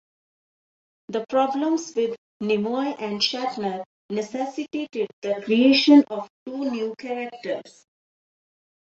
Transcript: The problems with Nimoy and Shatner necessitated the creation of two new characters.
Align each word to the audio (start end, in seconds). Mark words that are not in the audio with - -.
The 1.09 1.23
problems 1.29 1.93
with 1.95 2.17
Nimoy 2.41 2.95
and 2.99 3.21
Shatner 3.21 3.83
necessitated 4.09 5.11
the 5.21 5.43
creation 5.45 6.03
of 6.09 6.27
two 6.47 6.71
new 6.71 6.95
characters. 6.97 7.85